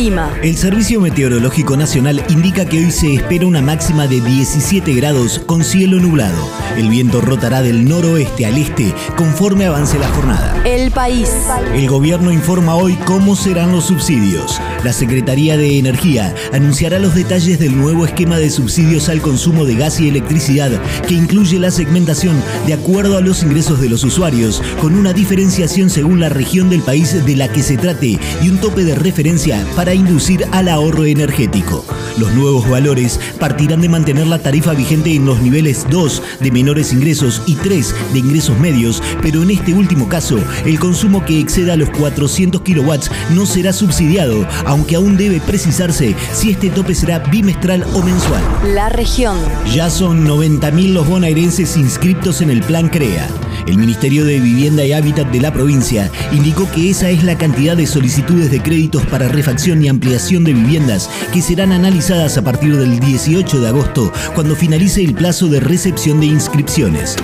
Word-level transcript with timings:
El 0.00 0.06
clima. 0.06 0.34
El 0.42 0.56
Servicio 0.56 0.98
Meteorológico 0.98 1.76
Nacional 1.76 2.24
indica 2.30 2.64
que 2.64 2.78
hoy 2.78 2.90
se 2.90 3.16
espera 3.16 3.46
una 3.46 3.60
máxima 3.60 4.06
de 4.06 4.22
17 4.22 4.94
grados 4.94 5.40
con 5.40 5.62
cielo 5.62 6.00
nublado. 6.00 6.48
El 6.78 6.88
viento 6.88 7.20
rotará 7.20 7.60
del 7.60 7.86
noroeste 7.86 8.46
al 8.46 8.56
este 8.56 8.94
conforme 9.16 9.66
avance 9.66 9.98
la 9.98 10.08
jornada. 10.08 10.62
El 10.64 10.90
país. 10.90 11.30
El 11.74 11.86
gobierno 11.86 12.32
informa 12.32 12.76
hoy 12.76 12.94
cómo 13.04 13.36
serán 13.36 13.72
los 13.72 13.84
subsidios. 13.84 14.58
La 14.84 14.94
Secretaría 14.94 15.58
de 15.58 15.78
Energía 15.78 16.34
anunciará 16.54 16.98
los 16.98 17.14
detalles 17.14 17.58
del 17.58 17.76
nuevo 17.76 18.06
esquema 18.06 18.38
de 18.38 18.48
subsidios 18.48 19.10
al 19.10 19.20
consumo 19.20 19.66
de 19.66 19.74
gas 19.74 20.00
y 20.00 20.08
electricidad 20.08 20.70
que 21.06 21.14
incluye 21.14 21.58
la 21.58 21.70
segmentación 21.70 22.42
de 22.66 22.72
acuerdo 22.72 23.18
a 23.18 23.20
los 23.20 23.42
ingresos 23.42 23.78
de 23.82 23.90
los 23.90 24.02
usuarios, 24.04 24.62
con 24.80 24.94
una 24.94 25.12
diferenciación 25.12 25.90
según 25.90 26.20
la 26.20 26.30
región 26.30 26.70
del 26.70 26.80
país 26.80 27.22
de 27.26 27.36
la 27.36 27.48
que 27.48 27.62
se 27.62 27.76
trate 27.76 28.18
y 28.42 28.48
un 28.48 28.58
tope 28.58 28.84
de 28.84 28.94
referencia 28.94 29.62
para 29.76 29.89
inducir 29.94 30.46
al 30.52 30.68
ahorro 30.68 31.04
energético. 31.04 31.84
Los 32.18 32.32
nuevos 32.32 32.68
valores 32.68 33.18
partirán 33.38 33.80
de 33.80 33.88
mantener 33.88 34.26
la 34.26 34.38
tarifa 34.38 34.72
vigente 34.72 35.14
en 35.14 35.24
los 35.24 35.40
niveles 35.40 35.86
2 35.90 36.22
de 36.40 36.50
menores 36.50 36.92
ingresos 36.92 37.42
y 37.46 37.54
3 37.54 37.94
de 38.12 38.18
ingresos 38.18 38.58
medios, 38.58 39.02
pero 39.22 39.42
en 39.42 39.50
este 39.50 39.72
último 39.72 40.08
caso, 40.08 40.38
el 40.64 40.78
consumo 40.78 41.24
que 41.24 41.38
exceda 41.38 41.76
los 41.76 41.90
400 41.90 42.60
kilowatts 42.62 43.10
no 43.30 43.46
será 43.46 43.72
subsidiado, 43.72 44.46
aunque 44.66 44.96
aún 44.96 45.16
debe 45.16 45.40
precisarse 45.40 46.14
si 46.32 46.50
este 46.50 46.70
tope 46.70 46.94
será 46.94 47.20
bimestral 47.20 47.84
o 47.94 48.02
mensual. 48.02 48.42
La 48.74 48.88
región. 48.88 49.38
Ya 49.72 49.90
son 49.90 50.26
90.000 50.26 50.92
los 50.92 51.08
bonaerenses 51.08 51.76
inscriptos 51.76 52.40
en 52.40 52.50
el 52.50 52.62
Plan 52.62 52.88
CREA. 52.88 53.28
El 53.66 53.78
Ministerio 53.78 54.24
de 54.24 54.40
Vivienda 54.40 54.84
y 54.84 54.92
Hábitat 54.92 55.28
de 55.28 55.40
la 55.40 55.52
provincia 55.52 56.10
indicó 56.32 56.70
que 56.70 56.90
esa 56.90 57.10
es 57.10 57.24
la 57.24 57.36
cantidad 57.36 57.76
de 57.76 57.86
solicitudes 57.86 58.50
de 58.50 58.62
créditos 58.62 59.04
para 59.06 59.28
refacción 59.28 59.82
y 59.82 59.88
ampliación 59.88 60.44
de 60.44 60.54
viviendas 60.54 61.10
que 61.32 61.42
serán 61.42 61.72
analizadas 61.72 62.36
a 62.38 62.42
partir 62.42 62.76
del 62.76 63.00
18 63.00 63.60
de 63.60 63.68
agosto, 63.68 64.12
cuando 64.34 64.54
finalice 64.54 65.02
el 65.02 65.14
plazo 65.14 65.48
de 65.48 65.60
recepción 65.60 66.20
de 66.20 66.26
inscripciones 66.26 67.16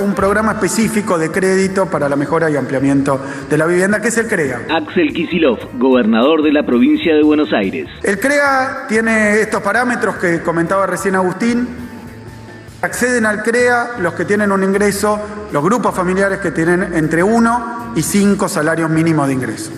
un 0.00 0.14
programa 0.14 0.52
específico 0.52 1.18
de 1.18 1.30
crédito 1.30 1.86
para 1.86 2.08
la 2.08 2.16
mejora 2.16 2.48
y 2.50 2.56
ampliamiento 2.56 3.20
de 3.50 3.58
la 3.58 3.66
vivienda, 3.66 4.00
que 4.00 4.08
es 4.08 4.18
el 4.18 4.28
CREA. 4.28 4.62
Axel 4.70 5.12
Kisilov, 5.12 5.58
gobernador 5.78 6.42
de 6.42 6.52
la 6.52 6.64
provincia 6.64 7.14
de 7.14 7.22
Buenos 7.22 7.52
Aires. 7.52 7.88
El 8.02 8.18
CREA 8.18 8.86
tiene 8.88 9.40
estos 9.40 9.60
parámetros 9.62 10.16
que 10.16 10.40
comentaba 10.42 10.86
recién 10.86 11.14
Agustín. 11.14 11.87
Acceden 12.80 13.26
al 13.26 13.42
CREA 13.42 13.96
los 13.98 14.14
que 14.14 14.24
tienen 14.24 14.52
un 14.52 14.62
ingreso, 14.62 15.18
los 15.50 15.64
grupos 15.64 15.94
familiares 15.94 16.38
que 16.38 16.52
tienen 16.52 16.94
entre 16.94 17.24
uno 17.24 17.92
y 17.96 18.02
cinco 18.02 18.48
salarios 18.48 18.88
mínimos 18.88 19.26
de 19.26 19.34
ingreso. 19.34 19.70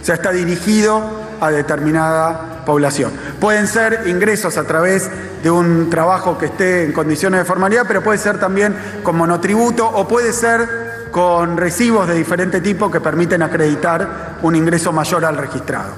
O 0.00 0.04
sea, 0.04 0.14
está 0.14 0.30
dirigido 0.30 1.02
a 1.38 1.50
determinada 1.50 2.64
población. 2.64 3.12
Pueden 3.38 3.66
ser 3.66 4.04
ingresos 4.06 4.56
a 4.56 4.64
través 4.64 5.10
de 5.42 5.50
un 5.50 5.90
trabajo 5.90 6.38
que 6.38 6.46
esté 6.46 6.84
en 6.84 6.92
condiciones 6.92 7.40
de 7.40 7.44
formalidad, 7.44 7.84
pero 7.86 8.02
puede 8.02 8.18
ser 8.18 8.40
también 8.40 8.74
con 9.02 9.16
monotributo 9.16 9.86
o 9.86 10.08
puede 10.08 10.32
ser 10.32 11.08
con 11.10 11.58
recibos 11.58 12.08
de 12.08 12.14
diferente 12.14 12.62
tipo 12.62 12.90
que 12.90 13.00
permiten 13.00 13.42
acreditar 13.42 14.38
un 14.42 14.56
ingreso 14.56 14.92
mayor 14.92 15.26
al 15.26 15.36
registrado. 15.36 15.92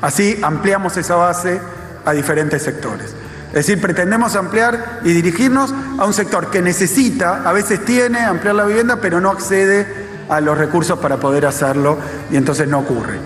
Así 0.00 0.40
ampliamos 0.42 0.96
esa 0.96 1.16
base 1.16 1.60
a 2.04 2.12
diferentes 2.12 2.62
sectores. 2.62 3.14
Es 3.54 3.68
decir, 3.68 3.80
pretendemos 3.80 4.34
ampliar 4.34 4.98
y 5.04 5.12
dirigirnos 5.12 5.72
a 5.96 6.04
un 6.06 6.12
sector 6.12 6.50
que 6.50 6.60
necesita, 6.60 7.48
a 7.48 7.52
veces 7.52 7.84
tiene 7.84 8.18
ampliar 8.18 8.56
la 8.56 8.64
vivienda, 8.64 8.98
pero 9.00 9.20
no 9.20 9.30
accede 9.30 9.86
a 10.28 10.40
los 10.40 10.58
recursos 10.58 10.98
para 10.98 11.18
poder 11.18 11.46
hacerlo 11.46 11.96
y 12.32 12.36
entonces 12.36 12.66
no 12.66 12.80
ocurre. 12.80 13.20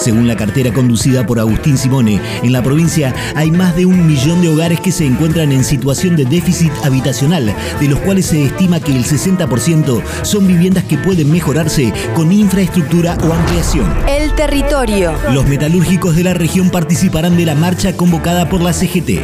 Según 0.00 0.26
la 0.26 0.34
cartera 0.34 0.72
conducida 0.72 1.26
por 1.26 1.38
Agustín 1.38 1.76
Simone, 1.76 2.22
en 2.42 2.52
la 2.52 2.62
provincia 2.62 3.14
hay 3.34 3.50
más 3.50 3.76
de 3.76 3.84
un 3.84 4.06
millón 4.06 4.40
de 4.40 4.48
hogares 4.48 4.80
que 4.80 4.92
se 4.92 5.04
encuentran 5.04 5.52
en 5.52 5.62
situación 5.62 6.16
de 6.16 6.24
déficit 6.24 6.72
habitacional, 6.82 7.54
de 7.78 7.88
los 7.88 7.98
cuales 8.00 8.24
se 8.24 8.46
estima 8.46 8.80
que 8.80 8.92
el 8.92 9.04
60% 9.04 10.02
son 10.22 10.46
viviendas 10.46 10.84
que 10.84 10.96
pueden 10.96 11.30
mejorarse 11.30 11.92
con 12.14 12.32
infraestructura 12.32 13.18
o 13.28 13.34
ampliación. 13.34 13.92
El 14.08 14.32
territorio. 14.34 15.12
Los 15.32 15.46
metalúrgicos 15.46 16.16
de 16.16 16.24
la 16.24 16.32
región 16.32 16.70
participarán 16.70 17.36
de 17.36 17.44
la 17.44 17.54
marcha 17.54 17.94
convocada 17.94 18.48
por 18.48 18.62
la 18.62 18.72
CGT. 18.72 19.20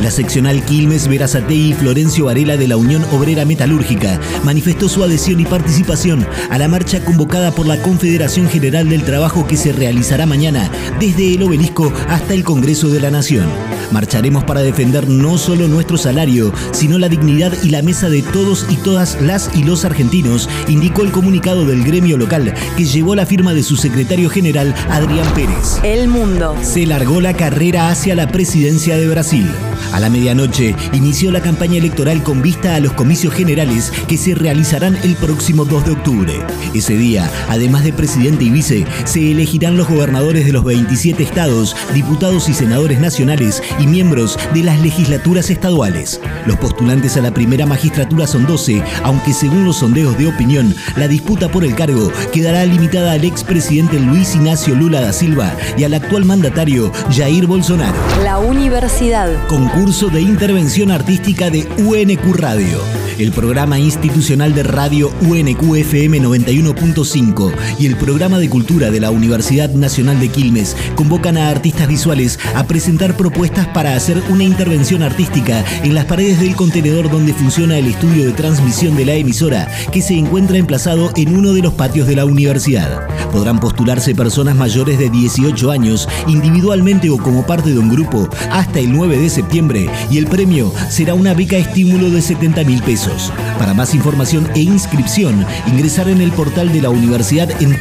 La 0.00 0.12
seccional 0.12 0.64
Quilmes, 0.64 1.08
Verazatei 1.08 1.70
y 1.70 1.74
Florencio 1.74 2.26
Varela 2.26 2.56
de 2.56 2.68
la 2.68 2.76
Unión 2.76 3.04
Obrera 3.12 3.44
Metalúrgica 3.44 4.20
manifestó 4.44 4.88
su 4.88 5.02
adhesión 5.02 5.40
y 5.40 5.44
participación 5.44 6.26
a 6.50 6.56
la 6.56 6.68
marcha 6.68 7.04
convocada 7.04 7.50
por 7.50 7.66
la 7.66 7.82
Confederación 7.82 8.48
General 8.48 8.88
del 8.88 9.02
Trabajo 9.02 9.46
que 9.46 9.56
se 9.56 9.72
realizará 9.72 10.19
mañana 10.26 10.70
desde 10.98 11.34
el 11.34 11.42
obelisco 11.42 11.92
hasta 12.08 12.34
el 12.34 12.44
Congreso 12.44 12.88
de 12.88 13.00
la 13.00 13.10
Nación. 13.10 13.46
Marcharemos 13.90 14.44
para 14.44 14.60
defender 14.60 15.08
no 15.08 15.38
solo 15.38 15.66
nuestro 15.66 15.96
salario, 15.96 16.52
sino 16.72 16.98
la 16.98 17.08
dignidad 17.08 17.52
y 17.62 17.70
la 17.70 17.82
mesa 17.82 18.08
de 18.08 18.22
todos 18.22 18.66
y 18.68 18.76
todas 18.76 19.20
las 19.20 19.50
y 19.54 19.64
los 19.64 19.84
argentinos, 19.84 20.48
indicó 20.68 21.02
el 21.02 21.10
comunicado 21.10 21.64
del 21.64 21.82
gremio 21.84 22.16
local 22.16 22.54
que 22.76 22.84
llevó 22.84 23.14
la 23.14 23.26
firma 23.26 23.54
de 23.54 23.62
su 23.62 23.76
secretario 23.76 24.30
general 24.30 24.74
Adrián 24.90 25.26
Pérez. 25.34 25.80
El 25.82 26.08
mundo. 26.08 26.56
Se 26.62 26.86
largó 26.86 27.20
la 27.20 27.34
carrera 27.34 27.90
hacia 27.90 28.14
la 28.14 28.28
presidencia 28.28 28.96
de 28.96 29.08
Brasil. 29.08 29.50
A 29.92 29.98
la 29.98 30.08
medianoche 30.08 30.76
inició 30.92 31.32
la 31.32 31.40
campaña 31.40 31.78
electoral 31.78 32.22
con 32.22 32.42
vista 32.42 32.76
a 32.76 32.80
los 32.80 32.92
comicios 32.92 33.34
generales 33.34 33.92
que 34.06 34.16
se 34.16 34.34
realizarán 34.34 34.96
el 35.02 35.16
próximo 35.16 35.64
2 35.64 35.84
de 35.86 35.90
octubre. 35.90 36.32
Ese 36.74 36.96
día, 36.96 37.28
además 37.48 37.82
de 37.82 37.92
presidente 37.92 38.44
y 38.44 38.50
vice, 38.50 38.86
se 39.04 39.32
elegirán 39.32 39.76
los 39.76 39.88
gobernadores 39.88 40.09
de 40.10 40.52
los 40.52 40.64
27 40.64 41.22
estados, 41.22 41.76
diputados 41.94 42.48
y 42.48 42.52
senadores 42.52 42.98
nacionales 42.98 43.62
y 43.78 43.86
miembros 43.86 44.36
de 44.52 44.64
las 44.64 44.80
legislaturas 44.80 45.50
estaduales. 45.50 46.20
Los 46.46 46.56
postulantes 46.56 47.16
a 47.16 47.20
la 47.20 47.32
primera 47.32 47.64
magistratura 47.64 48.26
son 48.26 48.44
12, 48.44 48.82
aunque 49.04 49.32
según 49.32 49.64
los 49.64 49.76
sondeos 49.76 50.18
de 50.18 50.26
opinión, 50.26 50.74
la 50.96 51.06
disputa 51.06 51.48
por 51.48 51.64
el 51.64 51.76
cargo 51.76 52.10
quedará 52.32 52.66
limitada 52.66 53.12
al 53.12 53.24
expresidente 53.24 54.00
Luis 54.00 54.34
Ignacio 54.34 54.74
Lula 54.74 55.00
da 55.00 55.12
Silva 55.12 55.54
y 55.78 55.84
al 55.84 55.94
actual 55.94 56.24
mandatario 56.24 56.90
Jair 57.12 57.46
Bolsonaro. 57.46 57.96
La 58.24 58.38
universidad. 58.38 59.46
Concurso 59.46 60.08
de 60.08 60.22
intervención 60.22 60.90
artística 60.90 61.50
de 61.50 61.68
UNQ 61.78 62.34
Radio. 62.36 62.78
El 63.18 63.32
programa 63.32 63.78
institucional 63.78 64.54
de 64.54 64.62
radio 64.62 65.12
UNQ 65.20 65.76
FM 65.76 66.22
91.5 66.22 67.52
y 67.78 67.86
el 67.86 67.96
programa 67.96 68.38
de 68.38 68.48
cultura 68.48 68.90
de 68.90 68.98
la 68.98 69.10
Universidad 69.10 69.68
Nacional 69.68 69.99
de 70.00 70.28
Quilmes 70.28 70.76
convocan 70.94 71.36
a 71.36 71.50
artistas 71.50 71.86
visuales 71.86 72.38
a 72.54 72.64
presentar 72.64 73.18
propuestas 73.18 73.68
para 73.68 73.94
hacer 73.94 74.22
una 74.30 74.44
intervención 74.44 75.02
artística 75.02 75.62
en 75.84 75.94
las 75.94 76.06
paredes 76.06 76.40
del 76.40 76.56
contenedor 76.56 77.10
donde 77.10 77.34
funciona 77.34 77.76
el 77.76 77.86
estudio 77.86 78.24
de 78.24 78.32
transmisión 78.32 78.96
de 78.96 79.04
la 79.04 79.12
emisora, 79.12 79.68
que 79.92 80.00
se 80.00 80.14
encuentra 80.14 80.56
emplazado 80.56 81.12
en 81.16 81.36
uno 81.36 81.52
de 81.52 81.60
los 81.60 81.74
patios 81.74 82.08
de 82.08 82.16
la 82.16 82.24
universidad. 82.24 83.06
Podrán 83.30 83.60
postularse 83.60 84.14
personas 84.14 84.56
mayores 84.56 84.98
de 84.98 85.10
18 85.10 85.70
años, 85.70 86.08
individualmente 86.26 87.10
o 87.10 87.18
como 87.18 87.44
parte 87.44 87.70
de 87.70 87.78
un 87.78 87.90
grupo, 87.90 88.26
hasta 88.50 88.78
el 88.78 88.92
9 88.92 89.18
de 89.18 89.28
septiembre 89.28 89.90
y 90.10 90.16
el 90.16 90.28
premio 90.28 90.72
será 90.88 91.12
una 91.12 91.34
beca 91.34 91.58
estímulo 91.58 92.08
de 92.08 92.22
70 92.22 92.64
mil 92.64 92.82
pesos. 92.82 93.30
Para 93.58 93.74
más 93.74 93.94
información 93.94 94.48
e 94.54 94.60
inscripción, 94.60 95.44
ingresar 95.66 96.08
en 96.08 96.22
el 96.22 96.32
portal 96.32 96.72
de 96.72 96.80
la 96.80 96.88
universidad 96.88 97.50
en 97.60 97.74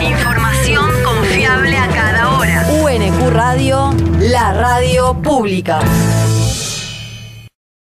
Información 0.00 0.90
confiable 1.04 1.76
a 1.76 1.88
cada 1.88 2.38
hora. 2.38 2.66
UNQ 2.82 3.30
Radio, 3.30 3.94
la 4.18 4.52
radio 4.52 5.14
pública. 5.22 5.80